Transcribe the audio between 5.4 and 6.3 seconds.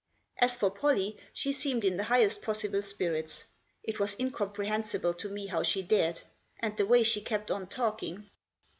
how she dared.